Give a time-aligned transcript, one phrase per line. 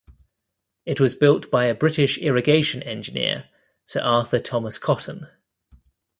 [0.83, 3.47] It was built by a British irrigation engineer,
[3.85, 5.27] Sir Arthur Thomas Cotton.